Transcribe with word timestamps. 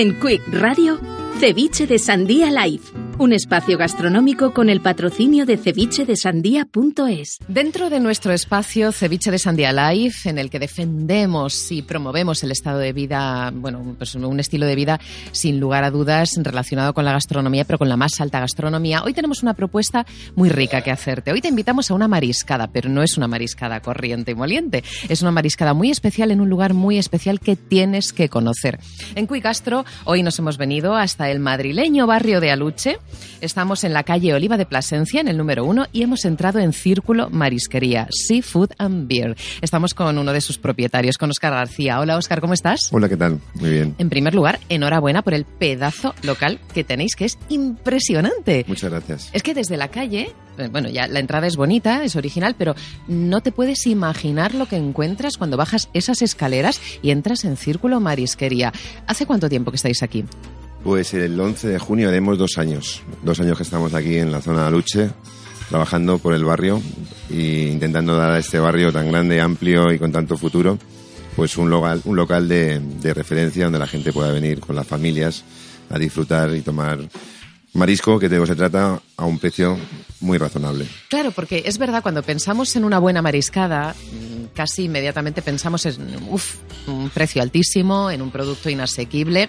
En 0.00 0.14
Quick 0.20 0.42
Radio, 0.52 1.00
Ceviche 1.40 1.88
de 1.88 1.98
Sandía 1.98 2.52
Live, 2.52 2.84
un 3.18 3.32
espacio 3.32 3.76
gastronómico 3.76 4.54
con 4.54 4.70
el 4.70 4.80
patrocinio 4.80 5.44
de 5.44 5.56
cevichedesandía.es. 5.56 7.38
Dentro 7.48 7.90
de 7.90 7.98
nuestro 7.98 8.32
espacio 8.32 8.92
Ceviche 8.92 9.32
de 9.32 9.40
Sandía 9.40 9.72
Live, 9.72 10.14
en 10.24 10.38
el 10.38 10.50
que 10.50 10.60
defendemos 10.60 11.72
y 11.72 11.82
promovemos 11.82 12.44
el 12.44 12.52
estado 12.52 12.78
de 12.78 12.92
vida, 12.92 13.50
bueno, 13.52 13.96
pues 13.98 14.14
un 14.14 14.38
estilo 14.38 14.66
de 14.66 14.76
vida 14.76 15.00
sin 15.32 15.58
lugar 15.58 15.82
a 15.82 15.90
dudas 15.90 16.30
relacionado 16.36 16.94
con 16.94 17.04
la 17.04 17.12
gastronomía, 17.12 17.64
pero 17.64 17.78
con 17.78 17.88
la 17.88 17.96
más 17.96 18.20
alta 18.20 18.38
gastronomía, 18.38 19.02
hoy 19.02 19.14
tenemos 19.14 19.42
una 19.42 19.54
propuesta 19.54 20.06
muy 20.36 20.48
rica 20.48 20.82
que 20.82 20.92
hacerte. 20.92 21.32
Hoy 21.32 21.40
te 21.40 21.48
invitamos 21.48 21.90
a 21.90 21.94
una 21.94 22.06
mariscada, 22.06 22.68
pero 22.68 22.88
no 22.88 23.02
es 23.02 23.16
una 23.16 23.26
mariscada 23.26 23.80
corriente 23.80 24.30
y 24.30 24.34
moliente, 24.36 24.84
es 25.08 25.22
una 25.22 25.32
mariscada 25.32 25.74
muy 25.74 25.90
especial 25.90 26.30
en 26.30 26.40
un 26.40 26.48
lugar 26.48 26.72
muy 26.72 26.98
especial 26.98 27.40
que 27.40 27.56
tienes 27.56 28.12
que 28.12 28.28
conocer. 28.28 28.78
En 29.16 29.26
Cuicastro, 29.26 29.84
hoy 30.04 30.22
nos 30.22 30.38
hemos 30.38 30.56
venido 30.56 30.94
hasta 30.94 31.30
el 31.30 31.40
madrileño 31.40 32.06
barrio 32.06 32.40
de 32.40 32.52
Aluche. 32.52 32.98
Estamos 33.40 33.84
en 33.84 33.92
la 33.92 34.02
calle 34.02 34.34
Oliva 34.34 34.56
de 34.56 34.66
Plasencia, 34.66 35.20
en 35.20 35.28
el 35.28 35.36
número 35.36 35.64
uno, 35.64 35.86
y 35.92 36.02
hemos 36.02 36.24
entrado 36.24 36.58
en 36.58 36.72
Círculo 36.72 37.30
Marisquería, 37.30 38.08
Seafood 38.10 38.70
and 38.78 39.08
Beer. 39.08 39.36
Estamos 39.60 39.94
con 39.94 40.18
uno 40.18 40.32
de 40.32 40.40
sus 40.40 40.58
propietarios, 40.58 41.18
con 41.18 41.30
Oscar 41.30 41.52
García. 41.52 42.00
Hola, 42.00 42.16
Oscar, 42.16 42.40
¿cómo 42.40 42.54
estás? 42.54 42.80
Hola, 42.90 43.08
¿qué 43.08 43.16
tal? 43.16 43.40
Muy 43.54 43.70
bien. 43.70 43.94
En 43.98 44.08
primer 44.08 44.34
lugar, 44.34 44.58
enhorabuena 44.68 45.22
por 45.22 45.34
el 45.34 45.44
pedazo 45.44 46.14
local 46.22 46.58
que 46.74 46.84
tenéis, 46.84 47.14
que 47.14 47.24
es 47.26 47.38
impresionante. 47.48 48.64
Muchas 48.66 48.90
gracias. 48.90 49.30
Es 49.32 49.42
que 49.42 49.54
desde 49.54 49.76
la 49.76 49.88
calle, 49.88 50.32
eh, 50.58 50.68
bueno, 50.70 50.88
ya 50.88 51.06
la 51.06 51.20
entrada 51.20 51.46
es 51.46 51.56
bonita, 51.56 52.02
es 52.04 52.16
original, 52.16 52.54
pero 52.58 52.74
no 53.06 53.40
te 53.40 53.52
puedes 53.52 53.86
imaginar 53.86 54.54
lo 54.54 54.66
que 54.66 54.76
encuentras 54.76 55.36
cuando 55.36 55.56
bajas 55.56 55.88
esas 55.94 56.22
escaleras 56.22 56.80
y 57.02 57.10
entras 57.10 57.44
en 57.44 57.56
Círculo 57.56 58.00
Marisquería. 58.00 58.72
¿Hace 59.06 59.26
cuánto 59.26 59.48
tiempo 59.48 59.70
que 59.70 59.76
estáis 59.76 60.02
aquí? 60.02 60.24
Pues 60.82 61.12
el 61.14 61.38
11 61.38 61.68
de 61.68 61.78
junio 61.78 62.08
haremos 62.08 62.38
dos 62.38 62.58
años. 62.58 63.02
Dos 63.22 63.40
años 63.40 63.56
que 63.56 63.62
estamos 63.62 63.94
aquí 63.94 64.16
en 64.16 64.32
la 64.32 64.40
zona 64.40 64.62
de 64.62 64.68
Aluche, 64.68 65.10
trabajando 65.68 66.18
por 66.18 66.34
el 66.34 66.44
barrio 66.44 66.80
e 67.30 67.70
intentando 67.72 68.16
dar 68.16 68.30
a 68.30 68.38
este 68.38 68.58
barrio 68.58 68.92
tan 68.92 69.10
grande, 69.10 69.40
amplio 69.40 69.92
y 69.92 69.98
con 69.98 70.12
tanto 70.12 70.36
futuro, 70.36 70.78
pues 71.36 71.56
un 71.58 71.68
local, 71.68 72.00
un 72.04 72.16
local 72.16 72.48
de, 72.48 72.80
de 72.80 73.14
referencia 73.14 73.64
donde 73.64 73.78
la 73.78 73.86
gente 73.86 74.12
pueda 74.12 74.32
venir 74.32 74.60
con 74.60 74.76
las 74.76 74.86
familias 74.86 75.44
a 75.90 75.98
disfrutar 75.98 76.54
y 76.54 76.60
tomar 76.60 77.00
marisco 77.74 78.18
que 78.18 78.28
se 78.28 78.56
trata 78.56 79.00
a 79.16 79.24
un 79.24 79.38
precio 79.38 79.78
muy 80.20 80.38
razonable. 80.38 80.86
Claro, 81.08 81.30
porque 81.30 81.62
es 81.66 81.78
verdad, 81.78 82.02
cuando 82.02 82.22
pensamos 82.22 82.74
en 82.76 82.84
una 82.84 82.98
buena 82.98 83.22
mariscada, 83.22 83.94
casi 84.54 84.84
inmediatamente 84.84 85.42
pensamos 85.42 85.86
en 85.86 85.98
un 86.86 87.10
precio 87.10 87.42
altísimo, 87.42 88.10
en 88.10 88.22
un 88.22 88.30
producto 88.30 88.70
inasequible. 88.70 89.48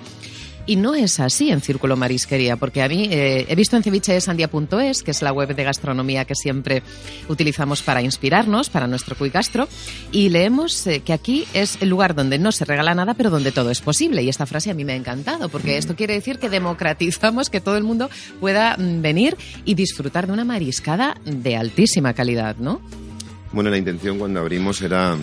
Y 0.70 0.76
no 0.76 0.94
es 0.94 1.20
así 1.20 1.50
en 1.50 1.62
Círculo 1.62 1.98
Marisquería, 1.98 2.56
porque 2.56 2.84
a 2.84 2.88
mí 2.88 3.08
eh, 3.10 3.48
he 3.50 3.56
visto 3.56 3.76
en 3.76 3.82
cevichesandia.es, 3.82 5.02
que 5.02 5.10
es 5.10 5.24
la 5.24 5.34
web 5.34 5.56
de 5.56 5.64
gastronomía 5.64 6.26
que 6.26 6.36
siempre 6.36 6.84
utilizamos 7.28 7.82
para 7.82 8.04
inspirarnos, 8.04 8.70
para 8.70 8.86
nuestro 8.86 9.16
cuicastro, 9.16 9.68
y 10.12 10.30
leemos 10.30 10.86
eh, 10.86 11.00
que 11.00 11.12
aquí 11.12 11.46
es 11.56 11.82
el 11.82 11.90
lugar 11.90 12.14
donde 12.14 12.38
no 12.38 12.52
se 12.52 12.66
regala 12.66 12.94
nada, 12.94 13.16
pero 13.16 13.32
donde 13.32 13.52
todo 13.52 13.72
es 13.72 13.82
posible. 13.82 14.22
Y 14.22 14.30
esta 14.30 14.46
frase 14.46 14.70
a 14.70 14.76
mí 14.76 14.86
me 14.86 14.94
ha 14.94 14.96
encantado, 14.96 15.50
porque 15.50 15.76
esto 15.76 15.96
quiere 15.96 16.14
decir 16.14 16.38
que 16.38 16.50
democratizamos 16.50 17.50
que 17.50 17.62
todo 17.62 17.76
el 17.76 17.84
mundo 17.84 18.08
pueda 18.40 18.78
mm, 18.78 19.02
venir 19.02 19.38
y 19.66 19.74
disfrutar 19.74 20.28
de 20.28 20.34
una 20.34 20.46
mariscada 20.46 21.18
de 21.26 21.56
altísima 21.56 22.14
calidad, 22.14 22.58
¿no? 22.58 22.80
Bueno, 23.52 23.72
la 23.72 23.78
intención 23.80 24.20
cuando 24.20 24.40
abrimos 24.40 24.84
era 24.84 25.18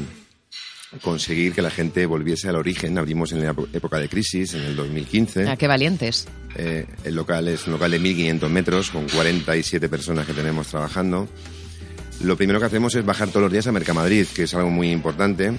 conseguir 1.03 1.53
que 1.53 1.63
la 1.63 1.71
gente 1.71 2.07
volviese 2.07 2.49
al 2.49 2.57
origen. 2.57 2.99
Abrimos 2.99 3.33
en 3.33 3.45
la 3.45 3.55
época 3.73 3.99
de 3.99 4.09
crisis, 4.09 4.55
en 4.55 4.63
el 4.63 4.77
2015. 4.77 5.49
Ah, 5.49 5.57
qué 5.57 5.67
valientes. 5.67 6.27
Eh, 6.57 6.87
el 7.05 7.15
local 7.15 7.49
es 7.49 7.67
un 7.67 7.75
local 7.75 7.91
de 7.91 8.01
1.500 8.01 8.49
metros 8.49 8.91
con 8.91 9.09
47 9.09 9.89
personas 9.89 10.27
que 10.27 10.33
tenemos 10.33 10.69
trabajando. 10.69 11.29
Lo 12.23 12.37
primero 12.37 12.59
que 12.59 12.67
hacemos 12.67 12.95
es 12.95 13.05
bajar 13.05 13.29
todos 13.29 13.43
los 13.43 13.53
días 13.53 13.67
a 13.67 13.73
Mercamadrid, 13.73 14.27
que 14.29 14.45
es 14.45 14.55
algo 14.55 14.71
muy 14.71 14.91
importante. 14.91 15.53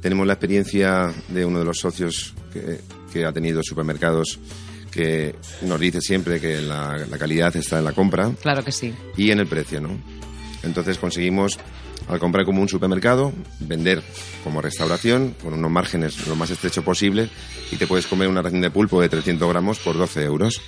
Tenemos 0.00 0.26
la 0.26 0.34
experiencia 0.34 1.12
de 1.28 1.44
uno 1.44 1.60
de 1.60 1.64
los 1.64 1.78
socios 1.78 2.34
que, 2.52 2.80
que 3.12 3.24
ha 3.24 3.32
tenido 3.32 3.62
supermercados 3.62 4.38
que 4.90 5.34
nos 5.62 5.80
dice 5.80 6.02
siempre 6.02 6.38
que 6.38 6.60
la, 6.60 6.98
la 6.98 7.18
calidad 7.18 7.56
está 7.56 7.78
en 7.78 7.86
la 7.86 7.92
compra. 7.92 8.30
Claro 8.42 8.62
que 8.62 8.72
sí. 8.72 8.92
Y 9.16 9.30
en 9.30 9.40
el 9.40 9.46
precio, 9.46 9.80
¿no? 9.80 9.98
Entonces 10.62 10.98
conseguimos 10.98 11.58
al 12.08 12.18
comprar 12.18 12.44
como 12.44 12.60
un 12.60 12.68
supermercado, 12.68 13.32
vender 13.60 14.02
como 14.44 14.60
restauración, 14.60 15.34
con 15.42 15.54
unos 15.54 15.70
márgenes 15.70 16.26
lo 16.26 16.36
más 16.36 16.50
estrecho 16.50 16.82
posible, 16.82 17.28
y 17.70 17.76
te 17.76 17.86
puedes 17.86 18.06
comer 18.06 18.28
una 18.28 18.42
ración 18.42 18.60
de 18.60 18.70
pulpo 18.70 19.00
de 19.00 19.08
300 19.08 19.48
gramos 19.48 19.78
por 19.78 19.96
12 19.96 20.22
euros. 20.24 20.60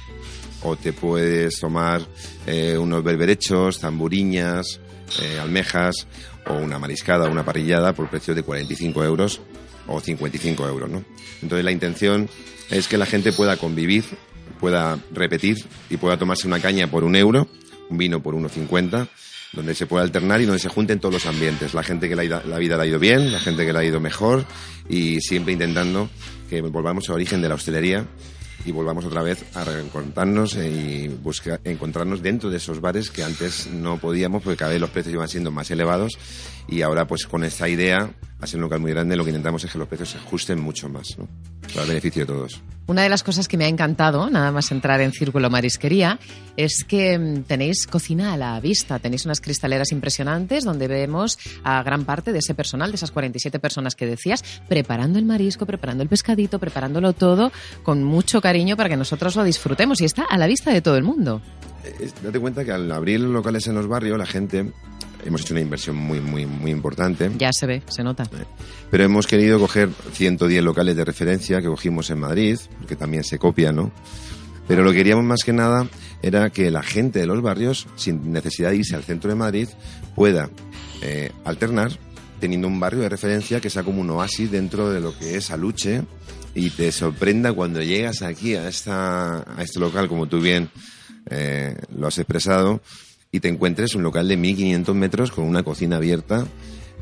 O 0.62 0.77
te 0.77 0.94
puedes 0.94 1.60
tomar 1.60 2.00
eh, 2.47 2.78
unos 2.78 3.05
berberechos, 3.05 3.78
zamburiñas, 3.78 4.81
eh, 5.21 5.38
almejas, 5.38 6.06
o 6.47 6.55
una 6.55 6.78
mariscada, 6.78 7.28
una 7.28 7.44
parrillada 7.44 7.93
por 7.93 8.09
precio 8.09 8.34
de 8.34 8.43
45 8.43 9.05
euros 9.05 9.41
o 9.87 10.00
55 10.00 10.66
euros, 10.66 10.91
¿no? 10.91 11.05
Entonces 11.43 11.65
la 11.65 11.72
intención 11.72 12.28
es 12.71 12.88
que 12.88 12.97
la 12.97 13.06
gente 13.06 13.32
pueda 13.32 13.56
convivir, 13.56 14.05
pueda 14.59 14.99
repetir 15.12 15.65
y 15.91 15.97
pueda 15.97 16.16
tomarse 16.16 16.47
una 16.47 16.61
caña 16.61 16.87
por 16.87 17.05
un 17.05 17.16
euro, 17.16 17.49
un 17.91 17.99
vino 17.99 18.22
por 18.22 18.34
1,50 18.34 19.09
donde 19.53 19.75
se 19.75 19.87
puede 19.87 20.05
alternar 20.05 20.41
y 20.41 20.47
donde 20.47 20.59
se 20.59 20.69
junten 20.69 20.99
todos 20.99 21.15
los 21.15 21.27
ambientes. 21.27 21.75
La 21.75 21.83
gente 21.83 22.09
que 22.09 22.17
la, 22.17 22.25
la, 22.25 22.59
vida 22.59 22.77
le 22.77 22.83
ha 22.83 22.87
ido 22.87 22.99
bien, 22.99 23.31
la 23.31 23.39
gente 23.39 23.65
que 23.65 23.72
le 23.72 23.78
ha 23.78 23.84
ido 23.84 24.00
mejor 24.00 24.45
y 24.89 25.21
siempre 25.21 25.53
intentando 25.53 26.11
que 26.50 26.61
volvamos 26.61 27.09
al 27.09 27.17
origen 27.17 27.41
de 27.41 27.49
la 27.49 27.55
hostelería 27.55 28.05
y 28.64 28.72
volvamos 28.72 29.04
otra 29.04 29.22
vez 29.22 29.44
a 29.54 29.64
reencontrarnos 29.64 30.56
y 30.56 31.08
buscar, 31.08 31.60
encontrarnos 31.64 32.22
dentro 32.22 32.50
de 32.50 32.56
esos 32.56 32.80
bares 32.80 33.10
que 33.10 33.22
antes 33.22 33.66
no 33.69 33.98
podíamos 33.98 34.42
porque 34.42 34.56
cada 34.56 34.72
vez 34.72 34.80
los 34.80 34.91
precios 34.91 35.14
iban 35.14 35.28
siendo 35.28 35.50
más 35.50 35.70
elevados 35.70 36.19
y 36.69 36.82
ahora 36.82 37.06
pues 37.06 37.26
con 37.26 37.44
esta 37.44 37.69
idea, 37.69 38.10
a 38.41 38.47
ser 38.47 38.58
un 38.58 38.62
local 38.62 38.80
muy 38.80 38.92
grande, 38.92 39.16
lo 39.16 39.25
que 39.25 39.30
intentamos 39.30 39.64
es 39.64 39.72
que 39.72 39.78
los 39.78 39.88
precios 39.88 40.10
se 40.10 40.19
ajusten 40.19 40.60
mucho 40.60 40.88
más, 40.88 41.19
¿no? 41.19 41.28
para 41.72 41.86
beneficio 41.86 42.22
de 42.22 42.32
todos. 42.32 42.60
Una 42.86 43.02
de 43.02 43.08
las 43.08 43.22
cosas 43.22 43.48
que 43.48 43.56
me 43.56 43.64
ha 43.64 43.69
encantado, 43.69 44.28
nada 44.28 44.52
más 44.52 44.70
entrar 44.70 45.00
en 45.00 45.10
Círculo 45.10 45.48
Marisquería, 45.48 46.19
es 46.56 46.84
que 46.84 47.19
mm, 47.19 47.44
tenéis 47.44 47.86
cocina 47.86 48.34
a 48.34 48.36
la 48.36 48.60
vista, 48.60 48.98
tenéis 48.98 49.25
unas 49.25 49.41
cristaleras 49.41 49.91
impresionantes 49.91 50.64
donde 50.64 50.86
vemos 50.86 51.38
a 51.62 51.82
gran 51.82 52.04
parte 52.04 52.32
de 52.32 52.41
ese 52.41 52.54
personal, 52.54 52.91
de 52.91 52.96
esas 52.96 53.10
47 53.10 53.58
personas 53.58 53.94
que 53.94 54.06
decías, 54.06 54.44
preparando 54.69 55.19
el 55.19 55.25
marisco, 55.25 55.64
preparando 55.64 56.02
el 56.02 56.10
pescadito, 56.10 56.58
preparándolo 56.58 57.14
todo 57.14 57.52
con 57.82 58.04
mucho 58.04 58.42
cariño 58.42 58.53
para 58.76 58.88
que 58.88 58.97
nosotros 58.97 59.34
lo 59.37 59.44
disfrutemos 59.44 60.00
y 60.00 60.04
está 60.04 60.25
a 60.28 60.38
la 60.38 60.47
vista 60.47 60.72
de 60.72 60.81
todo 60.81 60.97
el 60.97 61.03
mundo. 61.03 61.41
Eh, 61.84 62.10
date 62.22 62.38
cuenta 62.38 62.65
que 62.65 62.70
al 62.70 62.91
abrir 62.92 63.20
locales 63.20 63.66
en 63.66 63.75
los 63.75 63.87
barrios 63.88 64.16
la 64.16 64.26
gente 64.26 64.72
hemos 65.25 65.41
hecho 65.41 65.54
una 65.54 65.60
inversión 65.60 65.97
muy, 65.97 66.20
muy, 66.20 66.47
muy 66.47 66.70
importante. 66.70 67.31
Ya 67.37 67.50
se 67.53 67.66
ve, 67.66 67.82
se 67.88 68.04
nota. 68.04 68.25
Pero 68.91 69.04
hemos 69.04 69.26
querido 69.26 69.59
coger 69.59 69.91
110 70.12 70.62
locales 70.62 70.97
de 70.97 71.04
referencia 71.04 71.60
que 71.60 71.66
cogimos 71.66 72.10
en 72.10 72.20
Madrid, 72.20 72.59
porque 72.78 72.94
también 72.94 73.25
se 73.25 73.38
copia, 73.38 73.72
¿no? 73.72 73.91
Pero 74.69 74.82
lo 74.82 74.93
que 74.93 74.98
queríamos 74.98 75.25
más 75.25 75.43
que 75.44 75.53
nada 75.53 75.88
era 76.22 76.50
que 76.50 76.70
la 76.70 76.82
gente 76.82 77.19
de 77.19 77.26
los 77.26 77.43
barrios, 77.43 77.87
sin 77.97 78.32
necesidad 78.32 78.70
de 78.70 78.76
irse 78.76 78.94
al 78.94 79.03
centro 79.03 79.31
de 79.31 79.37
Madrid, 79.37 79.69
pueda 80.14 80.48
eh, 81.03 81.32
alternar 81.44 81.91
teniendo 82.41 82.69
un 82.69 82.78
barrio 82.78 83.00
de 83.00 83.09
referencia 83.09 83.60
que 83.60 83.69
sea 83.69 83.82
como 83.82 84.00
un 84.00 84.10
oasis 84.10 84.50
dentro 84.50 84.91
de 84.91 85.00
lo 85.00 85.16
que 85.19 85.37
es 85.37 85.50
Aluche 85.50 86.03
y 86.54 86.70
te 86.70 86.92
sorprenda 86.92 87.53
cuando 87.53 87.82
llegas 87.82 88.22
aquí 88.22 88.54
a, 88.54 88.69
esta, 88.69 89.38
a 89.59 89.62
este 89.62 89.81
local, 89.81 90.09
como 90.09 90.26
tú 90.26 90.41
bien 90.41 90.70
eh, 91.31 91.76
lo 91.97 92.06
has 92.06 92.19
expresado, 92.19 92.81
y 93.32 93.41
te 93.41 93.48
encuentres 93.48 93.94
un 93.94 94.03
local 94.03 94.28
de 94.28 94.37
1500 94.37 94.94
metros 94.94 95.31
con 95.32 95.44
una 95.44 95.62
cocina 95.64 95.97
abierta 95.97 96.47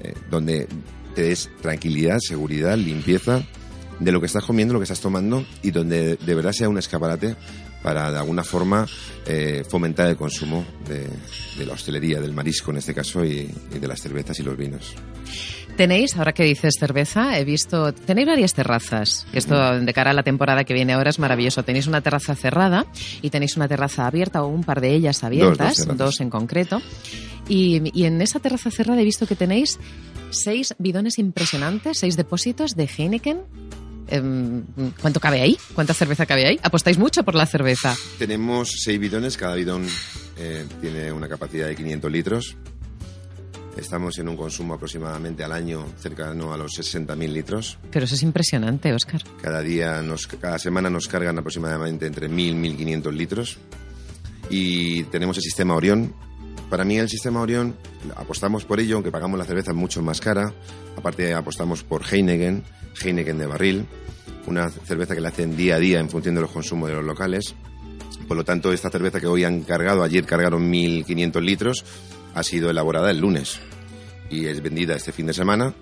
eh, 0.02 0.14
donde 0.30 0.66
te 1.14 1.22
des 1.22 1.50
tranquilidad, 1.60 2.18
seguridad, 2.20 2.76
limpieza 2.78 3.42
de 4.00 4.12
lo 4.12 4.20
que 4.20 4.26
estás 4.26 4.44
comiendo, 4.44 4.72
lo 4.72 4.80
que 4.80 4.84
estás 4.84 5.00
tomando 5.00 5.44
y 5.62 5.70
donde 5.70 6.16
de 6.16 6.34
verdad 6.34 6.52
sea 6.52 6.68
un 6.68 6.78
escaparate 6.78 7.36
para 7.82 8.10
de 8.10 8.18
alguna 8.18 8.44
forma 8.44 8.86
eh, 9.26 9.64
fomentar 9.68 10.08
el 10.08 10.16
consumo 10.16 10.64
de, 10.86 11.08
de, 11.58 11.66
la 11.66 11.74
hostelería, 11.74 12.20
del 12.20 12.32
marisco 12.32 12.70
en 12.70 12.78
este 12.78 12.94
caso 12.94 13.24
y, 13.24 13.50
y 13.74 13.78
de 13.78 13.88
las 13.88 14.00
cervezas 14.00 14.38
y 14.38 14.42
los 14.42 14.56
vinos. 14.56 14.94
Tenéis, 15.76 16.16
ahora 16.16 16.32
que 16.32 16.44
dices 16.44 16.74
cerveza, 16.78 17.38
he 17.38 17.44
visto, 17.44 17.94
tenéis 17.94 18.26
varias 18.26 18.52
terrazas. 18.52 19.26
Esto 19.32 19.80
de 19.80 19.92
cara 19.94 20.10
a 20.10 20.14
la 20.14 20.22
temporada 20.22 20.64
que 20.64 20.74
viene 20.74 20.92
ahora 20.92 21.10
es 21.10 21.18
maravilloso. 21.18 21.62
Tenéis 21.62 21.86
una 21.86 22.02
terraza 22.02 22.34
cerrada 22.34 22.86
y 23.22 23.30
tenéis 23.30 23.56
una 23.56 23.68
terraza 23.68 24.06
abierta 24.06 24.42
o 24.42 24.48
un 24.48 24.64
par 24.64 24.82
de 24.82 24.94
ellas 24.94 25.24
abiertas, 25.24 25.78
dos, 25.78 25.86
dos, 25.86 25.96
dos 25.96 26.20
en 26.20 26.28
concreto. 26.28 26.82
Y, 27.48 27.80
y, 27.98 28.04
en 28.04 28.20
esa 28.20 28.38
terraza 28.38 28.70
cerrada 28.70 29.00
he 29.00 29.04
visto 29.04 29.26
que 29.26 29.34
tenéis 29.34 29.78
seis 30.30 30.74
bidones 30.78 31.18
impresionantes, 31.18 31.98
seis 31.98 32.16
depósitos 32.16 32.76
de 32.76 32.88
Heineken. 32.96 33.40
¿Cuánto 35.00 35.20
cabe 35.20 35.40
ahí? 35.40 35.56
¿Cuánta 35.74 35.94
cerveza 35.94 36.26
cabe 36.26 36.46
ahí? 36.46 36.60
¿Apostáis 36.62 36.98
mucho 36.98 37.22
por 37.22 37.34
la 37.34 37.46
cerveza? 37.46 37.94
Tenemos 38.18 38.72
seis 38.82 38.98
bidones, 39.00 39.36
cada 39.36 39.54
bidón 39.54 39.86
eh, 40.38 40.66
tiene 40.80 41.12
una 41.12 41.28
capacidad 41.28 41.66
de 41.66 41.76
500 41.76 42.12
litros 42.12 42.56
Estamos 43.76 44.18
en 44.18 44.28
un 44.28 44.36
consumo 44.36 44.74
aproximadamente 44.74 45.42
al 45.44 45.52
año 45.52 45.86
cercano 45.98 46.52
a 46.52 46.58
los 46.58 46.72
60.000 46.72 47.28
litros. 47.28 47.78
Pero 47.90 48.04
eso 48.04 48.14
es 48.14 48.22
impresionante, 48.22 48.92
Óscar. 48.92 49.22
Cada 49.40 49.62
día, 49.62 50.02
nos, 50.02 50.26
cada 50.26 50.58
semana 50.58 50.90
nos 50.90 51.08
cargan 51.08 51.38
aproximadamente 51.38 52.06
entre 52.06 52.28
1.000 52.28 52.80
y 52.80 52.84
1.500 52.84 53.12
litros. 53.12 53.58
Y 54.50 55.04
tenemos 55.04 55.38
el 55.38 55.42
sistema 55.42 55.74
Orión. 55.74 56.14
Para 56.72 56.86
mí 56.86 56.96
el 56.96 57.10
sistema 57.10 57.42
Orión, 57.42 57.76
apostamos 58.16 58.64
por 58.64 58.80
ello, 58.80 58.94
aunque 58.94 59.10
pagamos 59.10 59.38
la 59.38 59.44
cerveza 59.44 59.74
mucho 59.74 60.00
más 60.00 60.22
cara. 60.22 60.54
Aparte 60.96 61.34
apostamos 61.34 61.84
por 61.84 62.02
Heineken, 62.02 62.64
Heineken 62.98 63.36
de 63.36 63.44
barril, 63.44 63.86
una 64.46 64.70
cerveza 64.70 65.14
que 65.14 65.20
la 65.20 65.28
hacen 65.28 65.54
día 65.54 65.74
a 65.74 65.78
día 65.78 66.00
en 66.00 66.08
función 66.08 66.34
de 66.34 66.40
los 66.40 66.50
consumos 66.50 66.88
de 66.88 66.94
los 66.94 67.04
locales. 67.04 67.54
Por 68.26 68.38
lo 68.38 68.44
tanto, 68.44 68.72
esta 68.72 68.88
cerveza 68.88 69.20
que 69.20 69.26
hoy 69.26 69.44
han 69.44 69.64
cargado, 69.64 70.02
ayer 70.02 70.24
cargaron 70.24 70.72
1.500 70.72 71.42
litros, 71.42 71.84
ha 72.34 72.42
sido 72.42 72.70
elaborada 72.70 73.10
el 73.10 73.18
lunes 73.18 73.60
y 74.30 74.46
es 74.46 74.62
vendida 74.62 74.96
este 74.96 75.12
fin 75.12 75.26
de 75.26 75.34
semana 75.34 75.74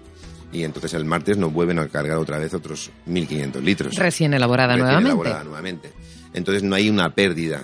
y 0.53 0.65
entonces 0.65 0.93
el 0.95 1.05
martes 1.05 1.39
nos 1.39 1.53
vuelven 1.53 1.79
a 1.79 1.87
cargar 1.87 2.17
otra 2.17 2.39
vez 2.39 2.53
otros 2.53 2.91
1.500 3.07 3.63
litros. 3.63 3.95
Recién 3.95 4.35
elaborada 4.35 4.73
Recién 4.73 4.87
nuevamente. 4.87 5.09
elaborada 5.09 5.45
nuevamente. 5.45 5.93
Entonces 6.35 6.65
no 6.65 6.75
hay 6.75 6.91
una 6.91 7.15
pérdida 7.15 7.63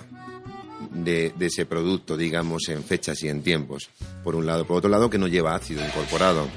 de, 1.05 1.33
ese 1.41 1.67
producto, 1.67 2.17
digamos, 2.17 2.69
en 2.69 2.83
fechas 2.83 3.23
y 3.23 3.29
en 3.29 3.43
tiempos. 3.43 3.89
Por 4.25 4.35
un 4.35 4.47
lado. 4.47 4.67
Por 4.67 4.79
otro 4.79 4.91
lado, 4.91 5.11
que 5.11 5.19
no 5.19 5.29
lleva 5.29 5.55
ácido 5.55 5.85
incorporado. 5.85 6.49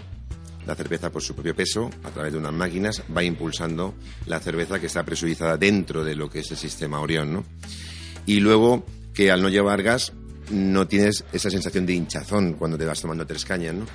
La 0.66 0.76
cerveza, 0.76 1.12
por 1.12 1.22
su 1.22 1.34
propio 1.34 1.56
peso, 1.56 1.90
a 2.04 2.10
través 2.10 2.34
de 2.34 2.40
unas 2.40 2.54
máquinas, 2.54 3.02
va 3.16 3.24
impulsando 3.24 3.96
la 4.28 4.40
cerveza 4.40 4.80
que 4.80 4.88
está 4.88 5.04
presurizada 5.04 5.58
dentro 5.58 6.04
de 6.04 6.16
lo 6.16 6.30
que 6.30 6.40
es 6.40 6.52
el 6.52 6.58
sistema 6.58 7.00
Orión, 7.00 7.34
¿no? 7.34 7.46
Y 8.26 8.40
luego, 8.40 8.86
que 9.14 9.32
al 9.32 9.42
no 9.42 9.50
llevar 9.50 9.82
gas, 9.82 10.14
no 10.52 10.88
tienes 10.88 11.24
esa 11.34 11.50
sensación 11.50 11.86
de 11.86 11.94
hinchazón 11.94 12.54
cuando 12.54 12.78
te 12.78 12.86
vas 12.86 13.02
tomando 13.02 13.26
tres 13.26 13.46
cañas, 13.46 13.74
¿no? 13.74 13.86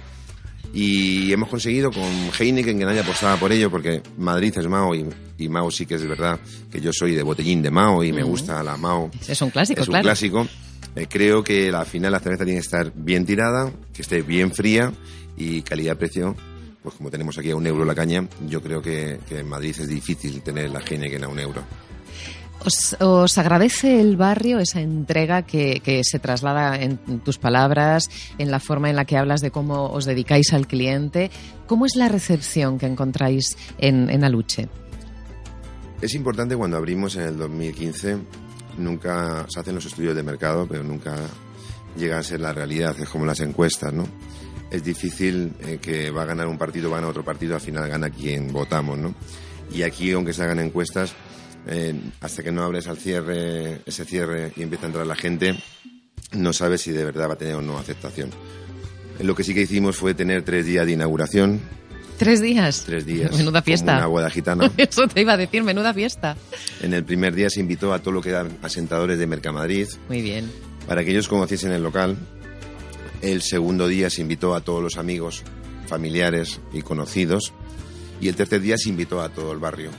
Y 0.76 1.32
hemos 1.32 1.48
conseguido 1.48 1.92
con 1.92 2.02
Heineken, 2.36 2.76
que 2.78 2.84
nadie 2.84 3.00
apostaba 3.00 3.36
por 3.36 3.52
ello, 3.52 3.70
porque 3.70 4.02
Madrid 4.18 4.52
es 4.56 4.66
Mao 4.66 4.92
y, 4.94 5.06
y 5.38 5.48
Mao 5.48 5.70
sí 5.70 5.86
que 5.86 5.94
es 5.94 6.06
verdad 6.06 6.40
que 6.70 6.80
yo 6.80 6.90
soy 6.92 7.14
de 7.14 7.22
botellín 7.22 7.62
de 7.62 7.70
Mao 7.70 8.02
y 8.02 8.12
me 8.12 8.24
gusta 8.24 8.60
la 8.64 8.76
Mao. 8.76 9.08
Es 9.28 9.40
un 9.40 9.50
clásico, 9.50 9.82
Es 9.82 9.86
un 9.88 9.92
claro. 9.92 10.02
clásico. 10.02 10.48
Eh, 10.96 11.06
creo 11.08 11.44
que 11.44 11.68
al 11.70 11.86
final 11.86 12.10
la 12.12 12.18
cerveza 12.20 12.44
tiene 12.44 12.58
que 12.60 12.64
estar 12.66 12.92
bien 12.94 13.24
tirada, 13.24 13.72
que 13.92 14.02
esté 14.02 14.22
bien 14.22 14.52
fría 14.52 14.92
y 15.36 15.62
calidad-precio. 15.62 16.34
Pues 16.82 16.96
como 16.96 17.08
tenemos 17.10 17.38
aquí 17.38 17.50
a 17.50 17.56
un 17.56 17.66
euro 17.66 17.84
la 17.84 17.94
caña, 17.94 18.28
yo 18.48 18.60
creo 18.60 18.82
que, 18.82 19.18
que 19.28 19.38
en 19.38 19.48
Madrid 19.48 19.74
es 19.78 19.88
difícil 19.88 20.42
tener 20.42 20.70
la 20.70 20.80
Heineken 20.80 21.24
a 21.24 21.28
un 21.28 21.38
euro. 21.38 21.62
Os, 22.64 22.96
os 22.98 23.36
agradece 23.36 24.00
el 24.00 24.16
barrio 24.16 24.58
esa 24.58 24.80
entrega 24.80 25.42
que, 25.42 25.80
que 25.80 26.02
se 26.02 26.18
traslada 26.18 26.80
en 26.80 27.20
tus 27.20 27.36
palabras, 27.38 28.08
en 28.38 28.50
la 28.50 28.58
forma 28.58 28.88
en 28.88 28.96
la 28.96 29.04
que 29.04 29.18
hablas 29.18 29.42
de 29.42 29.50
cómo 29.50 29.90
os 29.90 30.06
dedicáis 30.06 30.52
al 30.54 30.66
cliente. 30.66 31.30
¿Cómo 31.66 31.84
es 31.84 31.94
la 31.94 32.08
recepción 32.08 32.78
que 32.78 32.86
encontráis 32.86 33.56
en, 33.76 34.08
en 34.08 34.24
Aluche? 34.24 34.68
Es 36.00 36.14
importante 36.14 36.56
cuando 36.56 36.76
abrimos 36.76 37.16
en 37.16 37.22
el 37.22 37.36
2015, 37.36 38.18
nunca 38.78 39.46
se 39.48 39.60
hacen 39.60 39.74
los 39.74 39.86
estudios 39.86 40.16
de 40.16 40.22
mercado, 40.22 40.66
pero 40.66 40.82
nunca 40.82 41.16
llega 41.96 42.18
a 42.18 42.22
ser 42.22 42.40
la 42.40 42.52
realidad, 42.52 42.96
es 42.98 43.08
como 43.08 43.24
las 43.24 43.40
encuestas, 43.40 43.92
¿no? 43.92 44.06
Es 44.70 44.82
difícil 44.82 45.52
eh, 45.60 45.78
que 45.80 46.10
va 46.10 46.22
a 46.22 46.26
ganar 46.26 46.46
un 46.46 46.58
partido, 46.58 46.90
va 46.90 46.96
a 46.96 47.00
ganar 47.00 47.10
otro 47.10 47.24
partido, 47.24 47.54
al 47.54 47.60
final 47.60 47.88
gana 47.88 48.10
quien 48.10 48.52
votamos, 48.52 48.98
¿no? 48.98 49.14
Y 49.72 49.82
aquí, 49.82 50.12
aunque 50.12 50.32
se 50.32 50.42
hagan 50.42 50.58
encuestas, 50.58 51.14
eh, 51.66 51.94
hasta 52.20 52.42
que 52.42 52.52
no 52.52 52.62
abres 52.62 52.86
al 52.86 52.98
cierre, 52.98 53.80
ese 53.86 54.04
cierre 54.04 54.52
y 54.56 54.62
empieza 54.62 54.86
a 54.86 54.88
entrar 54.88 55.06
la 55.06 55.16
gente, 55.16 55.54
no 56.32 56.52
sabes 56.52 56.82
si 56.82 56.90
de 56.92 57.04
verdad 57.04 57.28
va 57.28 57.34
a 57.34 57.38
tener 57.38 57.54
o 57.54 57.62
no 57.62 57.78
aceptación. 57.78 58.30
Lo 59.20 59.34
que 59.34 59.44
sí 59.44 59.54
que 59.54 59.62
hicimos 59.62 59.96
fue 59.96 60.14
tener 60.14 60.42
tres 60.42 60.66
días 60.66 60.86
de 60.86 60.92
inauguración, 60.92 61.60
¿Tres 62.18 62.40
días? 62.40 62.84
tres 62.86 63.04
días. 63.06 63.32
Menuda 63.32 63.60
como 63.60 63.64
fiesta. 63.64 63.96
Una 63.96 64.06
boda 64.06 64.30
gitana. 64.30 64.70
Eso 64.76 65.08
te 65.08 65.20
iba 65.20 65.32
a 65.32 65.36
decir, 65.36 65.64
menuda 65.64 65.92
fiesta. 65.92 66.36
En 66.80 66.94
el 66.94 67.04
primer 67.04 67.34
día 67.34 67.50
se 67.50 67.58
invitó 67.60 67.92
a 67.92 67.98
todo 67.98 68.12
lo 68.12 68.22
que 68.22 68.30
eran 68.30 68.56
asentadores 68.62 69.18
de 69.18 69.26
Mercamadrid 69.26 69.88
Muy 70.08 70.22
bien. 70.22 70.48
para 70.86 71.04
que 71.04 71.10
ellos 71.10 71.26
conociesen 71.26 71.72
el 71.72 71.82
local. 71.82 72.16
El 73.20 73.42
segundo 73.42 73.88
día 73.88 74.10
se 74.10 74.20
invitó 74.20 74.54
a 74.54 74.60
todos 74.60 74.82
los 74.82 74.96
amigos, 74.96 75.42
familiares 75.88 76.60
y 76.72 76.82
conocidos. 76.82 77.52
Y 78.20 78.28
el 78.28 78.36
tercer 78.36 78.60
día 78.60 78.76
se 78.78 78.90
invitó 78.90 79.20
a 79.20 79.30
todo 79.30 79.50
el 79.52 79.58
barrio. 79.58 79.90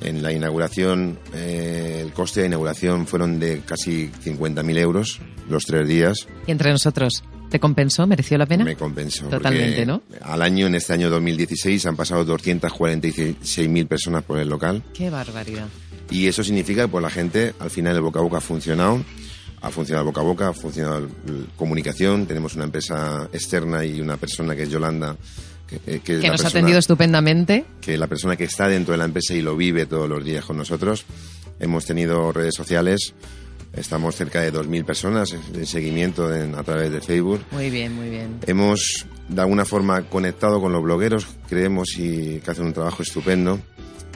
En 0.00 0.22
la 0.22 0.32
inauguración, 0.32 1.18
eh, 1.34 2.02
el 2.04 2.12
coste 2.12 2.40
de 2.40 2.46
inauguración 2.46 3.06
fueron 3.06 3.40
de 3.40 3.60
casi 3.60 4.10
50.000 4.24 4.78
euros 4.78 5.20
los 5.48 5.64
tres 5.64 5.88
días. 5.88 6.26
Y 6.46 6.50
entre 6.50 6.70
nosotros, 6.70 7.24
¿te 7.50 7.58
compensó? 7.58 8.06
¿Mereció 8.06 8.36
la 8.38 8.46
pena? 8.46 8.64
Me 8.64 8.76
compensó. 8.76 9.26
Totalmente, 9.26 9.86
¿no? 9.86 10.02
Al 10.20 10.42
año, 10.42 10.66
en 10.66 10.74
este 10.74 10.92
año 10.92 11.08
2016, 11.08 11.86
han 11.86 11.96
pasado 11.96 12.26
246.000 12.26 13.86
personas 13.86 14.22
por 14.24 14.38
el 14.38 14.48
local. 14.48 14.82
Qué 14.92 15.08
barbaridad. 15.10 15.68
Y 16.10 16.26
eso 16.26 16.44
significa 16.44 16.82
que 16.82 16.88
pues, 16.88 17.02
la 17.02 17.10
gente, 17.10 17.54
al 17.58 17.70
final 17.70 17.96
el 17.96 18.02
boca 18.02 18.20
a 18.20 18.22
boca 18.22 18.38
ha 18.38 18.40
funcionado, 18.40 19.02
ha 19.62 19.70
funcionado 19.70 20.02
el 20.02 20.12
boca 20.12 20.20
a 20.20 20.24
boca, 20.24 20.48
ha 20.48 20.52
funcionado 20.52 21.00
la 21.00 21.08
comunicación, 21.56 22.26
tenemos 22.26 22.54
una 22.54 22.64
empresa 22.64 23.28
externa 23.32 23.84
y 23.84 24.00
una 24.00 24.16
persona 24.16 24.54
que 24.54 24.64
es 24.64 24.70
Yolanda, 24.70 25.16
que, 25.68 25.76
eh, 25.76 25.80
que 25.86 26.00
Que 26.00 26.14
nos 26.16 26.24
ha 26.26 26.30
persona- 26.30 26.48
atendido 26.48 26.78
estupendamente. 26.78 27.64
que 27.80 27.96
la 27.98 28.06
persona 28.06 28.36
que 28.36 28.44
está 28.44 28.68
dentro 28.68 28.92
de 28.92 28.98
la 28.98 29.04
empresa 29.04 29.34
y 29.34 29.42
lo 29.42 29.56
vive 29.56 29.86
todos 29.86 30.08
los 30.08 30.24
días 30.24 30.44
con 30.44 30.56
nosotros. 30.56 31.04
Hemos 31.60 31.86
tenido 31.86 32.32
redes 32.32 32.54
sociales, 32.54 33.14
estamos 33.72 34.14
cerca 34.14 34.40
de 34.40 34.50
2.000 34.52 34.84
personas 34.84 35.32
en 35.32 35.66
seguimiento 35.66 36.34
en- 36.34 36.54
a 36.54 36.62
través 36.62 36.92
de 36.92 37.00
Facebook. 37.00 37.40
Muy 37.50 37.70
bien, 37.70 37.94
muy 37.94 38.08
bien. 38.10 38.38
Hemos 38.46 39.06
de 39.28 39.40
alguna 39.40 39.64
forma 39.64 40.02
conectado 40.02 40.60
con 40.60 40.72
los 40.72 40.82
blogueros, 40.82 41.26
creemos 41.48 41.88
y 41.98 42.40
que 42.40 42.50
hacen 42.50 42.66
un 42.66 42.72
trabajo 42.72 43.02
estupendo, 43.02 43.58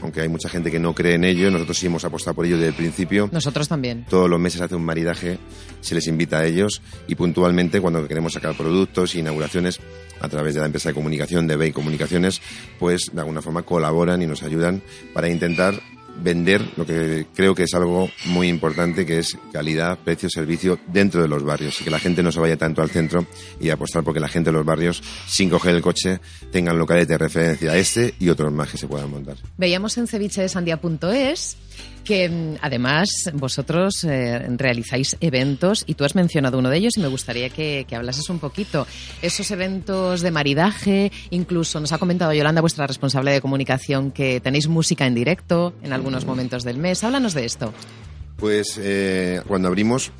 aunque 0.02 0.20
hay 0.20 0.28
mucha 0.28 0.48
gente 0.48 0.70
que 0.70 0.78
no 0.78 0.94
cree 0.94 1.14
en 1.14 1.24
ello, 1.24 1.50
nosotros 1.50 1.78
sí 1.78 1.86
hemos 1.86 2.04
apostado 2.04 2.34
por 2.34 2.46
ello 2.46 2.56
desde 2.56 2.68
el 2.68 2.74
principio. 2.74 3.28
Nosotros 3.32 3.68
también. 3.68 4.06
Todos 4.08 4.28
los 4.28 4.40
meses 4.40 4.60
hace 4.60 4.74
un 4.74 4.84
maridaje, 4.84 5.38
se 5.80 5.94
les 5.94 6.06
invita 6.06 6.38
a 6.38 6.46
ellos 6.46 6.82
y 7.06 7.14
puntualmente 7.14 7.80
cuando 7.80 8.06
queremos 8.06 8.32
sacar 8.32 8.56
productos 8.56 9.14
e 9.14 9.20
inauguraciones 9.20 9.80
a 10.20 10.28
través 10.28 10.54
de 10.54 10.60
la 10.60 10.66
empresa 10.66 10.90
de 10.90 10.94
comunicación 10.94 11.46
de 11.46 11.56
Bay 11.56 11.72
Comunicaciones, 11.72 12.40
pues 12.78 13.10
de 13.12 13.20
alguna 13.20 13.42
forma 13.42 13.62
colaboran 13.62 14.22
y 14.22 14.26
nos 14.26 14.42
ayudan 14.42 14.82
para 15.12 15.28
intentar 15.28 15.80
vender 16.22 16.62
lo 16.76 16.86
que 16.86 17.26
creo 17.34 17.54
que 17.54 17.64
es 17.64 17.74
algo 17.74 18.08
muy 18.26 18.48
importante, 18.48 19.06
que 19.06 19.18
es 19.18 19.36
calidad, 19.52 19.98
precio, 19.98 20.28
servicio 20.28 20.78
dentro 20.86 21.22
de 21.22 21.28
los 21.28 21.42
barrios 21.42 21.80
y 21.80 21.84
que 21.84 21.90
la 21.90 21.98
gente 21.98 22.22
no 22.22 22.32
se 22.32 22.40
vaya 22.40 22.56
tanto 22.56 22.82
al 22.82 22.90
centro 22.90 23.26
y 23.60 23.70
apostar 23.70 24.04
porque 24.04 24.20
la 24.20 24.28
gente 24.28 24.50
de 24.50 24.54
los 24.54 24.64
barrios, 24.64 25.02
sin 25.26 25.50
coger 25.50 25.74
el 25.74 25.82
coche, 25.82 26.20
tengan 26.52 26.78
locales 26.78 27.08
de 27.08 27.18
referencia, 27.18 27.76
este 27.76 28.14
y 28.18 28.28
otros 28.28 28.52
más 28.52 28.70
que 28.70 28.78
se 28.78 28.86
puedan 28.86 29.10
montar. 29.10 29.36
Veíamos 29.56 29.96
en 29.98 30.06
cevichedesandia.es 30.06 31.56
que 32.04 32.28
mm, 32.28 32.56
además 32.60 33.08
vosotros 33.34 34.04
eh, 34.04 34.46
realizáis 34.56 35.16
eventos 35.20 35.84
y 35.86 35.94
tú 35.94 36.04
has 36.04 36.14
mencionado 36.14 36.58
uno 36.58 36.70
de 36.70 36.78
ellos 36.78 36.96
y 36.96 37.00
me 37.00 37.08
gustaría 37.08 37.50
que, 37.50 37.86
que 37.88 37.96
hablases 37.96 38.28
un 38.30 38.38
poquito. 38.38 38.86
Esos 39.22 39.50
eventos 39.50 40.20
de 40.20 40.30
maridaje, 40.30 41.12
incluso 41.30 41.80
nos 41.80 41.92
ha 41.92 41.98
comentado 41.98 42.32
Yolanda, 42.32 42.60
vuestra 42.60 42.86
responsable 42.86 43.32
de 43.32 43.40
comunicación, 43.40 44.10
que 44.10 44.40
tenéis 44.40 44.68
música 44.68 45.06
en 45.06 45.14
directo 45.14 45.74
en 45.82 45.92
algunos 45.92 46.24
momentos 46.24 46.64
del 46.64 46.78
mes. 46.78 47.04
Háblanos 47.04 47.34
de 47.34 47.44
esto. 47.44 47.72
Pues 48.36 48.80
eh, 48.82 49.42
cuando 49.46 49.68
abrimos 49.68 50.12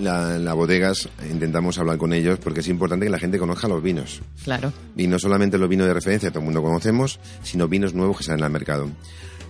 la, 0.00 0.38
la 0.38 0.54
bodegas 0.54 1.08
intentamos 1.30 1.78
hablar 1.78 1.98
con 1.98 2.12
ellos 2.12 2.38
porque 2.42 2.60
es 2.60 2.68
importante 2.68 3.06
que 3.06 3.10
la 3.10 3.18
gente 3.18 3.38
conozca 3.38 3.68
los 3.68 3.82
vinos. 3.82 4.22
Claro. 4.42 4.72
Y 4.96 5.06
no 5.06 5.18
solamente 5.18 5.58
los 5.58 5.68
vinos 5.68 5.86
de 5.86 5.94
referencia, 5.94 6.30
todo 6.30 6.40
el 6.40 6.46
mundo 6.46 6.62
conocemos, 6.62 7.20
sino 7.42 7.68
vinos 7.68 7.94
nuevos 7.94 8.18
que 8.18 8.24
salen 8.24 8.44
al 8.44 8.50
mercado. 8.50 8.88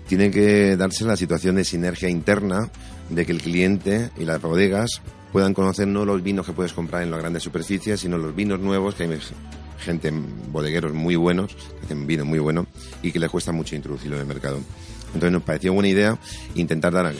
Tiene 0.09 0.31
que 0.31 0.77
darse 0.77 1.05
la 1.05 1.17
situación 1.17 1.57
de 1.57 1.65
sinergia 1.65 2.09
interna 2.09 2.71
de 3.11 3.25
que 3.27 3.33
el 3.33 3.41
cliente 3.41 4.11
y 4.19 4.25
las 4.25 4.41
bodegas 4.41 5.03
puedan 5.33 5.55
conocer 5.55 5.89
no 5.89 6.05
los 6.05 6.23
vinos 6.23 6.47
que 6.47 6.53
puedes 6.53 6.73
comprar 6.73 7.03
en 7.03 7.11
las 7.11 7.21
grandes 7.21 7.43
superficies, 7.43 8.01
sino 8.01 8.19
los 8.19 8.35
vinos 8.35 8.61
nuevos, 8.61 8.95
que 8.95 9.05
hay 9.05 9.19
gente, 9.79 10.13
bodegueros 10.51 10.93
muy 10.93 11.17
buenos, 11.17 11.55
que 11.55 11.87
hacen 11.87 12.07
vino 12.07 12.25
muy 12.25 12.39
bueno 12.39 12.67
y 13.03 13.13
que 13.13 13.19
les 13.19 13.31
cuesta 13.31 13.53
mucho 13.53 13.75
introducirlo 13.75 14.17
en 14.17 14.23
el 14.23 14.29
mercado. 14.29 14.61
Entonces 15.09 15.33
nos 15.33 15.43
pareció 15.43 15.73
buena 15.73 15.89
idea 15.89 16.19
intentar 16.55 16.93
dar 16.93 17.07
a, 17.07 17.13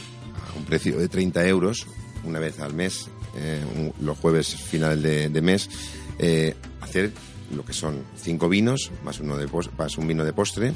un 0.57 0.63
precio 0.63 0.97
de 0.97 1.07
30 1.09 1.45
euros 1.47 1.85
una 2.23 2.39
vez 2.39 2.59
al 2.59 2.73
mes, 2.73 3.09
eh, 3.37 3.63
los 4.01 4.17
jueves 4.17 4.55
final 4.55 5.01
de, 5.01 5.29
de 5.29 5.41
mes, 5.41 5.69
eh, 6.17 6.55
hacer 6.81 7.11
lo 7.55 7.65
que 7.65 7.73
son 7.73 8.03
cinco 8.15 8.49
vinos 8.49 8.91
más 9.03 9.19
uno 9.19 9.37
de 9.37 9.47
más 9.77 9.97
un 9.97 10.07
vino 10.07 10.23
de 10.23 10.33
postre 10.33 10.73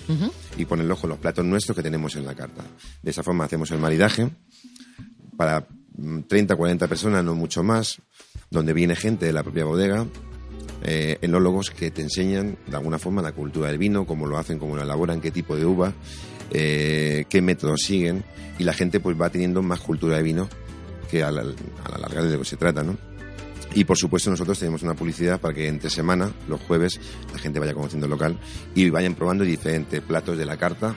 y 0.58 0.66
ponerlo 0.66 0.96
con 0.96 1.10
los 1.10 1.20
platos 1.20 1.46
nuestros 1.46 1.76
que 1.76 1.84
tenemos 1.84 2.16
en 2.16 2.26
la 2.26 2.36
carta. 2.36 2.64
De 3.02 3.12
esa 3.12 3.24
forma 3.24 3.46
hacemos 3.46 3.72
el 3.72 3.80
maridaje 3.80 4.30
para 5.38 5.68
mm, 5.96 6.22
30 6.22 6.56
40 6.56 6.88
personas, 6.88 7.24
no 7.24 7.36
mucho 7.36 7.64
más, 7.64 8.02
donde 8.50 8.74
viene 8.74 8.96
gente 8.96 9.26
de 9.26 9.34
la 9.34 9.44
propia 9.44 9.66
bodega, 9.66 10.06
eh, 10.84 11.18
enólogos 11.22 11.72
que 11.72 11.92
te 11.92 12.02
enseñan 12.02 12.58
de 12.68 12.76
alguna 12.76 13.00
forma 13.00 13.22
la 13.22 13.34
cultura 13.34 13.68
del 13.68 13.78
vino, 13.78 14.06
cómo 14.06 14.28
lo 14.28 14.38
hacen, 14.38 14.60
cómo 14.60 14.76
lo 14.76 14.84
elaboran, 14.84 15.22
qué 15.22 15.32
tipo 15.32 15.56
de 15.56 15.66
uva, 15.66 15.94
eh, 16.52 17.26
qué 17.30 17.42
métodos 17.42 17.82
siguen 17.82 18.24
y 18.58 18.64
la 18.64 18.74
gente 18.74 19.00
pues 19.00 19.20
va 19.20 19.30
teniendo 19.30 19.62
más 19.62 19.80
cultura 19.82 20.18
de 20.18 20.24
vino 20.24 20.50
que 21.10 21.24
a 21.24 21.32
la, 21.32 21.42
a 21.42 21.90
la 21.90 21.98
larga 21.98 22.24
de 22.24 22.34
lo 22.34 22.40
que 22.40 22.46
se 22.46 22.58
trata, 22.58 22.84
¿no? 22.84 23.09
Y 23.76 23.84
por 23.84 23.98
supuesto 23.98 24.30
nosotros 24.30 24.58
tenemos 24.58 24.82
una 24.82 24.96
publicidad 24.96 25.40
para 25.40 25.54
que 25.54 25.68
entre 25.68 25.90
semana, 25.90 26.32
los 26.48 26.60
jueves, 26.62 27.00
la 27.32 27.40
gente 27.40 27.60
vaya 27.60 27.74
conociendo 27.74 28.06
el 28.08 28.12
local 28.12 28.38
y 28.74 28.90
vayan 28.90 29.16
probando 29.16 29.44
diferentes 29.44 30.02
platos 30.02 30.38
de 30.38 30.46
la 30.46 30.58
carta, 30.58 30.96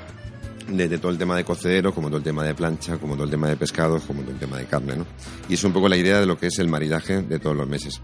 desde 0.68 0.98
todo 0.98 1.10
el 1.10 1.18
tema 1.18 1.36
de 1.36 1.44
cocedero, 1.44 1.92
como 1.94 2.08
todo 2.08 2.18
el 2.18 2.22
tema 2.22 2.44
de 2.44 2.54
plancha, 2.54 2.96
como 2.98 3.14
todo 3.14 3.24
el 3.24 3.30
tema 3.30 3.48
de 3.48 3.56
pescados, 3.56 4.04
como 4.04 4.22
todo 4.22 4.32
el 4.32 4.38
tema 4.38 4.58
de 4.58 4.66
carne, 4.66 4.96
¿no? 4.96 5.06
Y 5.48 5.54
es 5.54 5.64
un 5.64 5.72
poco 5.72 5.88
la 5.88 5.96
idea 5.96 6.20
de 6.20 6.26
lo 6.26 6.38
que 6.38 6.46
es 6.46 6.58
el 6.58 6.68
maridaje 6.68 7.22
de 7.22 7.38
todos 7.38 7.56
los 7.56 7.68
meses. 7.68 8.00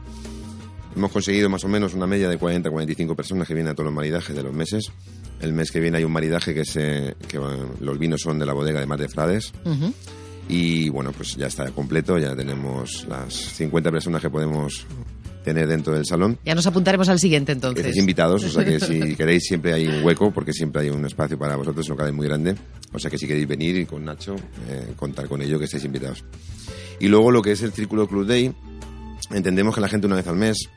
Hemos 0.96 1.12
conseguido 1.12 1.48
más 1.48 1.64
o 1.64 1.68
menos 1.68 1.94
una 1.94 2.06
media 2.06 2.28
de 2.28 2.38
40-45 2.38 3.14
personas 3.14 3.46
que 3.46 3.54
vienen 3.54 3.72
a 3.72 3.74
todos 3.74 3.86
los 3.86 3.94
maridajes 3.94 4.34
de 4.34 4.42
los 4.42 4.52
meses. 4.52 4.90
El 5.40 5.52
mes 5.52 5.70
que 5.70 5.80
viene 5.80 5.98
hay 5.98 6.04
un 6.04 6.12
maridaje 6.12 6.54
que, 6.54 6.64
se, 6.64 7.14
que 7.28 7.38
los 7.80 7.98
vinos 7.98 8.20
son 8.22 8.38
de 8.38 8.46
la 8.46 8.52
bodega 8.52 8.80
de 8.80 8.86
Mar 8.86 8.98
de 8.98 9.08
Frades. 9.08 9.52
Y 10.48 10.88
bueno, 10.88 11.12
pues 11.12 11.36
ya 11.36 11.46
está 11.46 11.70
completo, 11.70 12.18
ya 12.18 12.34
tenemos 12.34 13.06
las 13.06 13.34
50 13.34 13.90
personas 13.90 14.22
que 14.22 14.30
podemos 14.30 14.86
tener 15.44 15.66
dentro 15.66 15.94
del 15.94 16.04
salón. 16.04 16.38
Ya 16.44 16.54
nos 16.54 16.66
apuntaremos 16.66 17.08
al 17.08 17.18
siguiente 17.18 17.52
entonces. 17.52 17.80
Estáis 17.80 17.98
invitados, 17.98 18.44
o 18.44 18.48
sea 18.48 18.64
que 18.64 18.80
si 18.80 19.14
queréis 19.16 19.44
siempre 19.44 19.72
hay 19.72 19.86
un 19.86 20.04
hueco, 20.04 20.30
porque 20.30 20.52
siempre 20.52 20.82
hay 20.82 20.90
un 20.90 21.04
espacio 21.04 21.38
para 21.38 21.56
vosotros, 21.56 21.88
local 21.88 22.12
muy 22.12 22.26
grande. 22.26 22.54
O 22.92 22.98
sea 22.98 23.10
que 23.10 23.18
si 23.18 23.26
queréis 23.26 23.46
venir 23.46 23.76
y 23.76 23.86
con 23.86 24.04
Nacho, 24.04 24.36
eh, 24.68 24.92
contar 24.96 25.28
con 25.28 25.42
ello, 25.42 25.58
que 25.58 25.66
estáis 25.66 25.84
invitados. 25.84 26.24
Y 27.00 27.08
luego 27.08 27.30
lo 27.30 27.42
que 27.42 27.52
es 27.52 27.62
el 27.62 27.72
Círculo 27.72 28.08
Club 28.08 28.26
Day, 28.26 28.52
entendemos 29.30 29.74
que 29.74 29.80
la 29.80 29.88
gente 29.88 30.06
una 30.06 30.16
vez 30.16 30.26
al 30.26 30.36
mes 30.36 30.68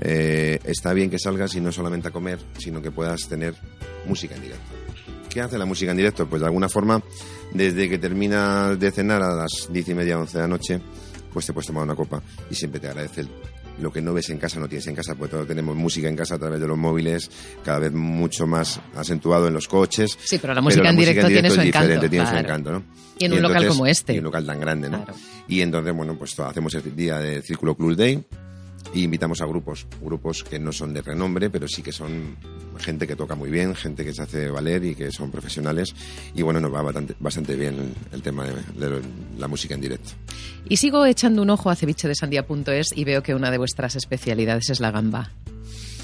eh, 0.00 0.58
está 0.64 0.92
bien 0.92 1.10
que 1.10 1.18
salgas 1.18 1.54
y 1.54 1.60
no 1.60 1.72
solamente 1.72 2.08
a 2.08 2.10
comer, 2.10 2.38
sino 2.58 2.82
que 2.82 2.90
puedas 2.90 3.28
tener 3.28 3.54
música 4.06 4.34
en 4.34 4.42
directo. 4.42 4.83
¿Qué 5.34 5.40
hace 5.40 5.58
la 5.58 5.64
música 5.66 5.90
en 5.90 5.96
directo? 5.96 6.26
Pues 6.26 6.40
de 6.40 6.46
alguna 6.46 6.68
forma, 6.68 7.02
desde 7.52 7.88
que 7.88 7.98
terminas 7.98 8.78
de 8.78 8.90
cenar 8.92 9.20
a 9.20 9.34
las 9.34 9.68
diez 9.70 9.88
y 9.88 9.94
media, 9.94 10.16
once 10.16 10.38
de 10.38 10.42
la 10.42 10.48
noche, 10.48 10.80
pues 11.32 11.44
te 11.44 11.52
puedes 11.52 11.66
tomar 11.66 11.82
una 11.82 11.96
copa 11.96 12.22
y 12.48 12.54
siempre 12.54 12.78
te 12.80 12.86
agradece 12.88 13.22
el- 13.22 13.28
lo 13.80 13.90
que 13.92 14.00
no 14.00 14.14
ves 14.14 14.30
en 14.30 14.38
casa, 14.38 14.60
no 14.60 14.68
tienes 14.68 14.86
en 14.86 14.94
casa, 14.94 15.16
porque 15.16 15.32
todos 15.32 15.48
tenemos 15.48 15.74
música 15.74 16.08
en 16.08 16.14
casa 16.14 16.36
a 16.36 16.38
través 16.38 16.60
de 16.60 16.68
los 16.68 16.78
móviles, 16.78 17.28
cada 17.64 17.80
vez 17.80 17.92
mucho 17.92 18.46
más 18.46 18.80
acentuado 18.94 19.48
en 19.48 19.54
los 19.54 19.66
coches. 19.66 20.16
Sí, 20.22 20.38
pero 20.38 20.54
la 20.54 20.60
música 20.60 20.88
en 20.90 20.96
directo 20.96 21.26
tiene 21.26 21.50
su 21.50 21.60
encanto, 21.60 21.88
diferente, 21.88 22.08
tiene 22.08 22.24
su 22.24 22.30
claro. 22.30 22.46
encanto, 22.46 22.70
¿no? 22.70 22.84
Y 23.18 23.24
en 23.24 23.32
un 23.32 23.42
local 23.42 23.66
como 23.66 23.86
este. 23.88 24.14
Y 24.14 24.18
un 24.18 24.24
local 24.24 24.46
tan 24.46 24.60
grande, 24.60 24.88
¿no? 24.88 25.04
Claro. 25.04 25.18
Y 25.48 25.60
entonces, 25.60 25.92
bueno, 25.92 26.16
pues 26.16 26.38
hacemos 26.38 26.72
el 26.74 26.94
día 26.94 27.18
de 27.18 27.42
Círculo 27.42 27.74
Club 27.76 27.96
Day 27.96 28.24
y 28.92 29.02
invitamos 29.02 29.40
a 29.40 29.46
grupos, 29.46 29.86
grupos 30.00 30.44
que 30.44 30.58
no 30.58 30.72
son 30.72 30.92
de 30.94 31.02
renombre, 31.02 31.50
pero 31.50 31.66
sí 31.66 31.82
que 31.82 31.92
son 31.92 32.36
gente 32.78 33.06
que 33.06 33.16
toca 33.16 33.34
muy 33.34 33.50
bien, 33.50 33.74
gente 33.74 34.04
que 34.04 34.12
se 34.12 34.22
hace 34.22 34.48
valer 34.50 34.84
y 34.84 34.94
que 34.94 35.10
son 35.10 35.30
profesionales. 35.30 35.94
Y 36.34 36.42
bueno, 36.42 36.60
nos 36.60 36.72
va 36.72 36.82
bastante, 36.82 37.14
bastante 37.18 37.56
bien 37.56 37.94
el, 38.12 38.22
tema 38.22 38.44
de, 38.44 38.88
de 38.88 39.02
la 39.38 39.48
música 39.48 39.74
en 39.74 39.80
directo. 39.80 40.10
Y 40.68 40.76
sigo 40.76 41.04
echando 41.06 41.42
un 41.42 41.50
ojo 41.50 41.70
a 41.70 41.76
cevichedesandía.es 41.76 42.92
y 42.94 43.04
veo 43.04 43.22
que 43.22 43.34
una 43.34 43.50
de 43.50 43.58
vuestras 43.58 43.96
especialidades 43.96 44.70
es 44.70 44.80
la 44.80 44.90
gamba. 44.90 45.30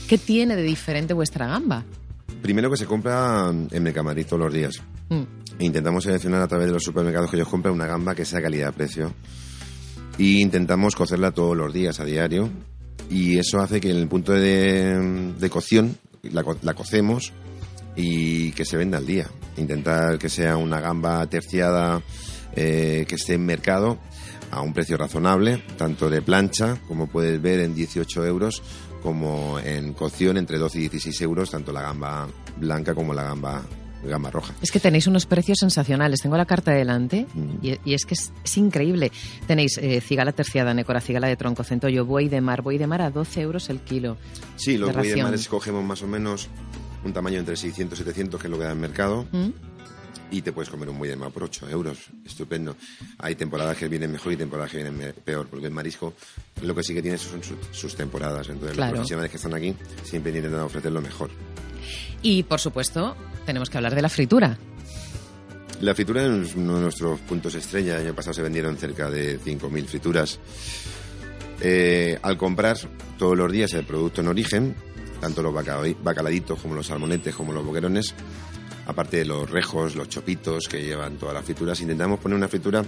¿Qué 0.09 0.19
tiene 0.19 0.57
de 0.57 0.63
diferente 0.63 1.15
vuestra 1.15 1.47
gamba? 1.47 1.85
Primero 2.43 2.71
que 2.71 2.77
se 2.77 2.87
compra 2.87 3.53
en 3.71 3.83
Mercamadrid 3.83 4.27
todos 4.27 4.41
los 4.41 4.53
días. 4.53 4.83
Mm. 5.09 5.23
E 5.59 5.65
intentamos 5.65 6.05
seleccionar 6.05 6.41
a 6.43 6.49
través 6.49 6.67
de 6.67 6.73
los 6.73 6.83
supermercados 6.83 7.31
que 7.31 7.37
ellos 7.37 7.49
compran 7.49 7.75
una 7.75 7.87
gamba 7.87 8.15
que 8.15 8.25
sea 8.25 8.41
calidad-precio. 8.41 9.13
Y 10.21 10.43
intentamos 10.43 10.95
cocerla 10.95 11.31
todos 11.33 11.57
los 11.57 11.73
días, 11.73 11.99
a 11.99 12.05
diario. 12.05 12.51
Y 13.09 13.39
eso 13.39 13.59
hace 13.61 13.81
que 13.81 13.91
en 13.91 13.97
el 13.97 14.07
punto 14.07 14.33
de, 14.33 15.49
cocción 15.51 15.97
la, 16.23 16.45
co- 16.45 16.59
la 16.63 16.75
cocemos 16.75 17.33
y 17.97 18.53
que 18.53 18.65
se 18.67 18.77
venda 18.77 18.99
al 18.99 19.07
día. 19.07 19.27
Intentar 19.57 20.19
que 20.19 20.29
sea 20.29 20.57
una 20.59 20.79
gamba 20.81 21.27
terciada 21.27 22.03
eh, 22.55 23.05
que 23.09 23.15
esté 23.15 23.35
en 23.35 23.47
mercado 23.47 23.99
a 24.51 24.61
un 24.61 24.73
precio 24.75 24.97
razonable, 24.97 25.63
tanto 25.79 26.11
de 26.11 26.21
plancha, 26.23 26.77
como 26.87 27.07
puedes 27.07 27.41
ver 27.41 27.61
en 27.61 27.75
18 27.75 28.27
euros, 28.27 28.63
como 29.03 29.59
en 29.61 29.95
cocción 29.95 30.37
entre 30.37 30.59
12 30.59 30.79
y 30.79 30.81
16 30.83 31.21
euros, 31.23 31.51
tanto 31.51 31.73
la 31.73 31.83
gamba 31.83 32.29
blanca 32.59 32.95
como 32.95 33.15
la 33.15 33.23
gamba, 33.23 33.63
gamba 34.09 34.31
roja. 34.31 34.55
Es 34.63 34.71
que 34.71 34.81
tenéis 34.81 35.07
unos 35.07 35.27
precios 35.27 35.59
sensacionales. 35.61 36.21
Tengo 36.21 36.37
la 36.37 36.47
carta 36.47 36.73
delante 36.73 37.27
Mm. 37.35 37.65
y, 37.67 37.79
y 37.85 37.95
es 37.95 38.05
que 38.07 38.15
es, 38.15 38.33
es 38.45 38.57
increíble. 38.57 39.13
Tenéis 39.47 39.79
eh, 39.79 40.01
cigala 40.01 40.33
terciada, 40.33 40.73
nécora, 40.75 41.01
cigala 41.01 41.27
de 41.29 41.37
tronco, 41.37 41.65
centollo, 41.65 42.05
buey 42.07 42.29
de 42.29 42.41
mar, 42.41 42.63
buey 42.63 42.79
de 42.79 42.87
mar 42.87 43.03
a 43.03 43.11
12 43.11 43.41
euros 43.41 43.69
el 43.71 43.81
kilo. 43.81 44.17
Sí, 44.57 44.79
los 44.79 44.91
de 44.91 44.97
buey 44.97 45.11
de 45.11 45.23
mar 45.23 45.35
escogemos 45.35 45.85
más 45.85 46.03
o 46.03 46.07
menos 46.07 46.49
un 47.05 47.13
tamaño 47.13 47.39
entre 47.39 47.57
600 47.57 47.99
y 47.99 48.03
700, 48.05 48.41
que 48.41 48.47
es 48.47 48.51
lo 48.51 48.59
que 48.59 48.65
da 48.65 48.73
en 48.73 48.81
mercado, 48.81 49.27
¿Mm? 49.33 49.49
y 50.33 50.43
te 50.43 50.53
puedes 50.53 50.71
comer 50.71 50.89
un 50.89 50.99
buey 50.99 51.11
de 51.11 51.17
mar 51.17 51.31
por 51.31 51.43
8 51.45 51.69
euros. 51.71 51.99
Estupendo. 52.25 52.77
Hay 53.19 53.35
temporadas 53.35 53.77
que 53.77 53.89
vienen 53.89 54.13
mejor 54.13 54.33
y 54.33 54.37
temporadas 54.37 54.71
que 54.71 54.77
vienen 54.83 55.15
peor, 55.25 55.49
porque 55.49 55.67
el 55.67 55.73
marisco 55.73 56.15
lo 56.63 56.75
que 56.75 56.83
sí 56.85 56.95
que 56.95 57.03
tiene 57.03 57.19
son 57.19 57.43
sus, 57.43 57.57
sus 57.73 57.95
temporadas. 57.97 58.49
Entonces, 58.49 58.77
Claro. 58.77 58.93
los 58.93 58.99
profesionales 59.01 59.31
que 59.31 59.37
están 59.39 59.55
aquí 59.55 59.75
siempre 60.05 60.31
intentan 60.37 60.61
ofrecer 60.61 60.93
lo 60.93 61.01
mejor. 61.03 61.31
Y, 62.23 62.43
por 62.45 62.61
supuesto, 62.61 63.17
tenemos 63.47 63.71
que 63.71 63.77
hablar 63.79 63.95
de 63.95 64.03
la 64.03 64.09
fritura. 64.09 64.59
La 65.81 65.95
fritura 65.95 66.25
es 66.27 66.55
uno 66.55 66.77
de 66.77 66.83
nuestros 66.83 67.21
puntos 67.21 67.55
estrella. 67.55 67.97
El 67.97 68.07
año 68.09 68.15
pasado 68.15 68.35
se 68.35 68.43
vendieron 68.43 68.77
cerca 68.77 69.11
de 69.11 69.39
5.000 69.41 69.87
frituras. 69.87 70.39
Eh, 71.63 72.19
al 72.23 72.37
comprar 72.37 72.77
todos 73.19 73.37
los 73.37 73.51
días 73.53 73.73
el 73.75 73.85
producto 73.85 74.21
en 74.21 74.29
origen, 74.29 74.75
tanto 75.21 75.43
los 75.43 75.53
baca- 75.53 75.81
bacaladitos 76.03 76.59
como 76.61 76.75
los 76.75 76.87
salmonetes 76.87 77.35
como 77.35 77.53
los 77.53 77.65
boquerones, 77.65 78.15
aparte 78.87 79.19
de 79.19 79.25
los 79.27 79.49
rejos, 79.51 79.95
los 79.97 80.09
chopitos 80.09 80.69
que 80.69 80.83
llevan 80.83 81.17
todas 81.17 81.35
las 81.35 81.45
frituras, 81.45 81.81
intentamos 81.81 82.19
poner 82.21 82.37
una 82.37 82.49
fritura 82.49 82.83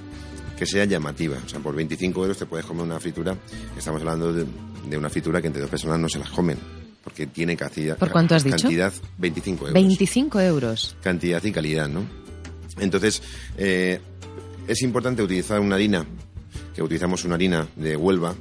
que 0.59 0.67
sea 0.67 0.85
llamativa. 0.85 1.39
O 1.45 1.49
sea, 1.49 1.61
por 1.61 1.75
25 1.75 2.23
euros 2.23 2.39
te 2.39 2.47
puedes 2.47 2.65
comer 2.67 2.85
una 2.85 3.01
fritura. 3.01 3.37
Estamos 3.77 4.01
hablando 4.01 4.33
de 4.33 4.97
una 4.99 5.11
fritura 5.11 5.41
que 5.41 5.47
entre 5.49 5.63
dos 5.63 5.71
personas 5.71 5.99
no 5.99 6.09
se 6.09 6.19
las 6.19 6.31
comen, 6.31 6.59
porque 7.03 7.27
tiene 7.27 7.57
cantidad. 7.57 7.97
¿Por 7.97 8.11
cuánto 8.11 8.35
has 8.35 8.45
dicho? 8.45 8.57
Cantidad 8.59 8.93
25 9.19 9.69
euros 9.69 9.75
25 9.75 10.41
euros. 10.41 10.97
cantidad 11.03 11.43
y 11.43 11.53
calidad, 11.53 11.89
¿no? 11.89 12.23
Entonces, 12.79 13.23
eh, 13.57 14.01
es 14.67 14.83
importante 14.83 15.23
utilizar 15.23 15.61
una 15.61 15.75
harina, 15.75 16.07
que 16.75 16.83
utilizamos 16.83 17.25
una 17.25 17.35
harina 17.35 17.69
de 17.77 17.97
Huelva. 17.97 18.35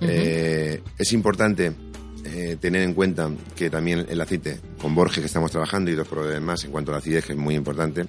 Eh, 0.00 0.82
es 0.98 1.12
importante 1.12 1.72
eh, 2.24 2.56
tener 2.60 2.82
en 2.82 2.94
cuenta 2.94 3.30
que 3.54 3.70
también 3.70 4.04
el 4.08 4.20
aceite 4.20 4.58
con 4.80 4.94
Borges 4.94 5.20
que 5.20 5.26
estamos 5.26 5.50
trabajando 5.50 5.90
y 5.90 5.94
dos 5.94 6.08
proveedores 6.08 6.42
más 6.42 6.64
en 6.64 6.72
cuanto 6.72 6.90
a 6.90 6.94
la 6.94 6.98
acidez, 6.98 7.24
que 7.24 7.32
es 7.32 7.38
muy 7.38 7.54
importante. 7.54 8.06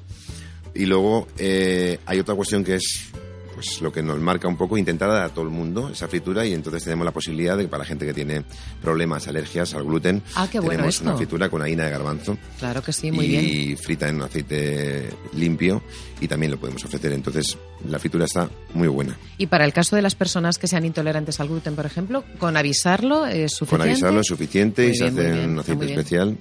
Y 0.73 0.85
luego 0.85 1.27
hay 1.37 2.19
otra 2.19 2.33
cuestión 2.33 2.63
que 2.63 2.75
es 2.75 3.11
pues 3.53 3.81
lo 3.81 3.91
que 3.91 4.01
nos 4.03 4.19
marca 4.19 4.47
un 4.47 4.57
poco, 4.57 4.77
intentar 4.77 5.09
dar 5.09 5.23
a 5.23 5.29
todo 5.29 5.45
el 5.45 5.51
mundo 5.51 5.89
esa 5.89 6.07
fritura 6.07 6.45
y 6.45 6.53
entonces 6.53 6.83
tenemos 6.83 7.05
la 7.05 7.11
posibilidad 7.11 7.55
de 7.57 7.63
que 7.63 7.69
para 7.69 7.83
la 7.83 7.87
gente 7.87 8.05
que 8.05 8.13
tiene 8.13 8.43
problemas, 8.81 9.27
alergias 9.27 9.73
al 9.73 9.83
gluten, 9.83 10.21
Ah, 10.35 10.47
qué 10.51 10.59
bueno 10.59 10.71
tenemos 10.71 10.95
esto. 10.95 11.07
una 11.09 11.17
fritura 11.17 11.49
con 11.49 11.61
harina 11.61 11.85
de 11.85 11.91
garbanzo 11.91 12.37
Claro 12.59 12.81
que 12.81 12.91
sí, 12.93 13.11
muy 13.11 13.25
y 13.25 13.65
bien. 13.65 13.77
frita 13.77 14.09
en 14.09 14.21
aceite 14.21 15.09
limpio 15.33 15.83
y 16.21 16.27
también 16.27 16.51
lo 16.51 16.59
podemos 16.59 16.83
ofrecer. 16.85 17.11
Entonces, 17.13 17.57
la 17.87 17.99
fritura 17.99 18.25
está 18.25 18.49
muy 18.73 18.87
buena. 18.87 19.17
Y 19.37 19.47
para 19.47 19.65
el 19.65 19.73
caso 19.73 19.95
de 19.95 20.01
las 20.01 20.15
personas 20.15 20.57
que 20.57 20.67
sean 20.67 20.85
intolerantes 20.85 21.39
al 21.39 21.47
gluten, 21.49 21.75
por 21.75 21.85
ejemplo, 21.85 22.23
con 22.39 22.55
avisarlo 22.57 23.25
es 23.25 23.51
suficiente. 23.53 23.69
Con 23.83 23.89
avisarlo 23.89 24.19
es 24.21 24.27
suficiente 24.27 24.83
Muy 24.83 24.91
y 24.91 24.95
se 24.95 25.03
bien, 25.09 25.19
hace 25.19 25.31
bien, 25.33 25.49
un 25.51 25.59
aceite 25.59 25.85
especial 25.85 26.37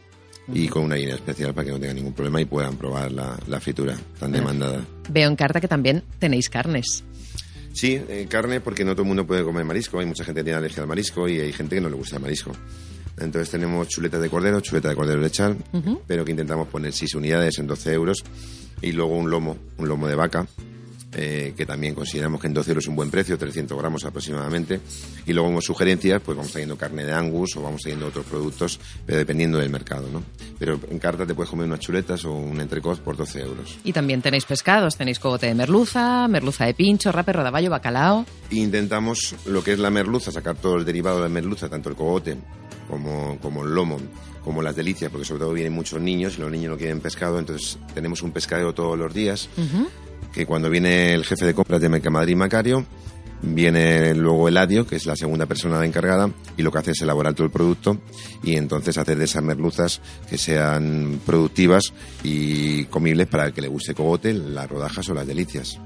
y 0.53 0.69
con 0.69 0.85
una 0.85 0.95
harina 0.97 1.15
especial 1.15 1.55
para 1.55 1.67
que 1.67 1.71
no 1.73 1.79
tengan 1.79 1.97
ningún 1.97 2.13
problema 2.15 2.41
y 2.41 2.45
puedan 2.45 2.77
probar 2.77 3.13
la, 3.13 3.39
la 3.47 3.61
fritura 3.61 3.97
tan 4.19 4.33
demandada. 4.33 4.85
Veo 5.11 5.29
en 5.29 5.37
carta 5.37 5.61
que 5.61 5.69
también 5.69 6.03
tenéis 6.19 6.49
carnes. 6.49 7.05
Sí, 7.73 8.01
eh, 8.09 8.27
carne 8.29 8.61
porque 8.61 8.85
no 8.85 8.93
todo 8.93 9.03
el 9.03 9.09
mundo 9.09 9.27
puede 9.27 9.45
comer 9.45 9.65
marisco. 9.65 9.99
Hay 9.99 10.07
mucha 10.07 10.25
gente 10.25 10.41
que 10.41 10.45
tiene 10.45 10.59
alergia 10.59 10.83
al 10.83 10.89
marisco 10.89 11.29
y 11.29 11.41
hay 11.41 11.53
gente 11.53 11.77
que 11.77 11.81
no 11.81 11.89
le 11.89 11.97
gusta 11.97 12.17
el 12.17 12.23
marisco. 12.23 12.53
Entonces 13.19 13.51
tenemos 13.51 13.89
chuleta 13.89 14.19
de 14.19 14.29
cordero, 14.29 14.61
chuleta 14.61 14.89
de 14.89 14.95
cordero 14.97 15.21
lechal, 15.21 15.57
Ujú. 15.73 16.03
pero 16.07 16.25
que 16.25 16.33
intentamos 16.33 16.69
poner 16.69 16.93
6 16.93 17.15
unidades 17.15 17.59
en 17.59 17.67
12 17.67 17.93
euros. 17.93 18.19
Y 18.83 18.93
luego 18.93 19.17
un 19.17 19.31
lomo, 19.31 19.57
un 19.79 19.89
lomo 19.89 20.07
de 20.09 20.15
vaca, 20.17 20.47
eh, 21.15 21.53
que 21.57 21.67
también 21.67 21.95
consideramos 21.95 22.41
que 22.41 22.47
en 22.47 22.55
12 22.55 22.71
euros 22.71 22.85
es 22.85 22.89
un 22.89 22.97
buen 22.97 23.11
precio, 23.11 23.37
300 23.37 23.79
gramos 23.79 24.05
aproximadamente. 24.05 24.81
Y 25.27 25.33
luego 25.33 25.49
como 25.49 25.61
sugerencias, 25.61 26.23
pues 26.25 26.37
vamos 26.37 26.53
trayendo 26.53 26.77
carne 26.77 27.05
de 27.05 27.13
angus 27.13 27.57
o 27.57 27.63
vamos 27.63 27.83
trayendo 27.83 28.07
otros 28.07 28.25
productos, 28.27 28.81
pero 29.05 29.19
dependiendo 29.19 29.59
del 29.59 29.71
mercado, 29.71 30.09
¿no? 30.11 30.23
Pero 30.59 30.81
en 30.91 30.99
carta 30.99 31.27
te 31.27 31.35
puedes 31.35 31.51
comer 31.51 31.67
unas 31.67 31.81
chuletas 31.81 32.25
o 32.25 32.33
un 32.33 32.61
entrecot 32.61 33.01
por 33.01 33.17
12 33.17 33.41
euros. 33.41 33.79
Y 33.85 33.93
también 33.93 34.23
tenéis 34.23 34.45
pescados, 34.45 34.97
tenéis 34.97 35.19
cogote 35.19 35.47
de 35.47 35.55
merluza, 35.55 36.29
merluza 36.29 36.65
de 36.65 36.75
pincho, 36.75 37.13
rape, 37.13 37.33
rodaballo, 37.33 37.71
bacalao. 37.71 38.25
E 38.51 38.57
intentamos 38.57 39.35
lo 39.47 39.63
que 39.63 39.73
es 39.73 39.79
la 39.79 39.91
merluza, 39.91 40.33
sacar 40.33 40.57
todo 40.57 40.77
el 40.77 40.85
derivado 40.85 41.17
de 41.17 41.25
la 41.25 41.29
merluza, 41.29 41.69
tanto 41.69 41.89
el 41.89 41.97
cogote 41.97 42.39
como, 42.89 43.39
como 43.41 43.65
el 43.65 43.75
lomo, 43.75 43.99
como 44.45 44.63
las 44.63 44.77
delicias, 44.77 45.11
porque 45.11 45.27
sobre 45.27 45.41
todo 45.41 45.53
vienen 45.53 45.73
muchos 45.73 46.01
niños 46.01 46.37
y 46.37 46.41
los 46.41 46.51
niños 46.51 46.73
no 46.73 46.79
quieren 46.79 47.01
pescado, 47.01 47.39
entonces 47.39 47.79
tenemos 47.95 48.23
un 48.23 48.33
pescadero 48.33 48.75
todos 48.75 48.99
los 48.99 49.13
días, 49.13 49.49
que 50.33 50.47
cuando 50.47 50.71
viene 50.71 51.15
el 51.15 51.25
jefe 51.25 51.45
de 51.47 51.55
compras 51.55 51.81
de 51.81 51.89
Mercamadrid 51.89 52.37
Macario, 52.37 52.85
viene 53.43 54.15
luego 54.15 54.49
Eladio, 54.49 54.87
que 54.87 54.97
es 54.97 55.05
la 55.05 55.17
segunda 55.17 55.47
persona 55.47 55.85
encargada, 55.85 56.31
y 56.57 56.63
lo 56.63 56.71
que 56.71 56.79
hace 56.79 56.91
es 56.93 57.03
elaborar 57.03 57.35
todo 57.35 57.47
el 57.47 57.53
producto 57.53 57.99
y 58.43 58.57
entonces 58.57 58.97
hacer 58.99 59.19
de 59.19 59.25
esas 59.25 59.43
merluzas 59.43 60.01
que 60.29 60.39
sean 60.39 61.21
productivas 61.27 61.93
y 62.23 62.85
comibles 62.85 63.27
para 63.27 63.47
el 63.47 63.53
que 63.53 63.61
le 63.61 63.69
guste 63.69 63.95
cogote, 63.95 64.33
las 64.33 64.71
rodajas 64.71 65.09
o 65.09 65.15
las 65.15 65.27
delicias. 65.27 65.79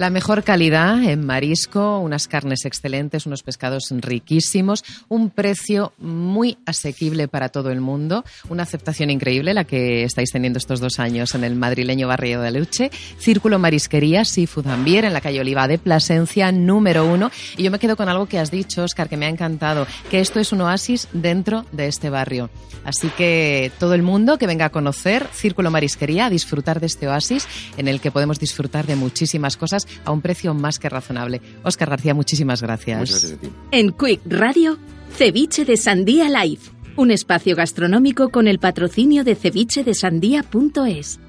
La 0.00 0.08
mejor 0.08 0.44
calidad 0.44 1.04
en 1.04 1.26
marisco, 1.26 1.98
unas 1.98 2.26
carnes 2.26 2.64
excelentes, 2.64 3.26
unos 3.26 3.42
pescados 3.42 3.88
riquísimos, 3.90 4.82
un 5.10 5.28
precio 5.28 5.92
muy 5.98 6.56
asequible 6.64 7.28
para 7.28 7.50
todo 7.50 7.70
el 7.70 7.82
mundo, 7.82 8.24
una 8.48 8.62
aceptación 8.62 9.10
increíble 9.10 9.52
la 9.52 9.64
que 9.64 10.04
estáis 10.04 10.30
teniendo 10.30 10.58
estos 10.58 10.80
dos 10.80 10.98
años 11.00 11.34
en 11.34 11.44
el 11.44 11.54
madrileño 11.54 12.08
barrio 12.08 12.40
de 12.40 12.50
Luche, 12.50 12.90
Círculo 13.18 13.58
Marisquería, 13.58 14.24
Seafood 14.24 14.68
Ambier 14.68 15.04
en 15.04 15.12
la 15.12 15.20
calle 15.20 15.40
Oliva 15.40 15.68
de 15.68 15.76
Plasencia, 15.76 16.50
número 16.50 17.04
uno. 17.04 17.30
Y 17.58 17.64
yo 17.64 17.70
me 17.70 17.78
quedo 17.78 17.98
con 17.98 18.08
algo 18.08 18.24
que 18.24 18.38
has 18.38 18.50
dicho, 18.50 18.84
Oscar, 18.84 19.10
que 19.10 19.18
me 19.18 19.26
ha 19.26 19.28
encantado, 19.28 19.86
que 20.10 20.20
esto 20.20 20.40
es 20.40 20.52
un 20.52 20.62
oasis 20.62 21.08
dentro 21.12 21.66
de 21.72 21.88
este 21.88 22.08
barrio. 22.08 22.48
Así 22.84 23.10
que 23.10 23.70
todo 23.78 23.92
el 23.92 24.02
mundo 24.02 24.38
que 24.38 24.46
venga 24.46 24.64
a 24.64 24.70
conocer 24.70 25.28
Círculo 25.34 25.70
Marisquería, 25.70 26.24
a 26.24 26.30
disfrutar 26.30 26.80
de 26.80 26.86
este 26.86 27.06
oasis 27.06 27.46
en 27.76 27.86
el 27.86 28.00
que 28.00 28.10
podemos 28.10 28.38
disfrutar 28.38 28.86
de 28.86 28.96
muchísimas 28.96 29.58
cosas 29.58 29.86
a 30.04 30.10
un 30.12 30.20
precio 30.20 30.54
más 30.54 30.78
que 30.78 30.88
razonable. 30.88 31.40
Óscar 31.62 31.90
García, 31.90 32.14
muchísimas 32.14 32.62
gracias. 32.62 32.98
Muchas 32.98 33.20
gracias 33.22 33.38
a 33.38 33.40
ti. 33.40 33.50
En 33.72 33.92
Quick 33.92 34.20
Radio, 34.26 34.78
Ceviche 35.16 35.64
de 35.64 35.76
Sandía 35.76 36.28
Live, 36.28 36.62
un 36.96 37.10
espacio 37.10 37.56
gastronómico 37.56 38.30
con 38.30 38.48
el 38.48 38.58
patrocinio 38.58 39.24
de 39.24 39.34
cevichedesandía.es. 39.34 41.20